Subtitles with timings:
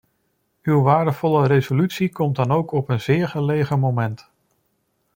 [0.63, 4.29] Uw waardevolle resolutie komt dan ook op een zeer gelegen moment.